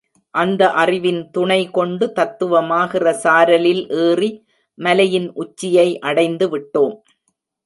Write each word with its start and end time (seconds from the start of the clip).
அந்த 0.33 0.61
அறிவின் 0.73 1.19
துணை 1.31 1.59
கொண்டு 1.71 2.05
தத்துவமாகிற 2.15 3.13
சாரலில் 3.23 3.83
ஏறி 3.99 4.31
மலையின் 4.79 5.29
உச்சியை 5.33 5.87
அடைந்து 5.99 6.47
விட்டோம். 6.49 6.95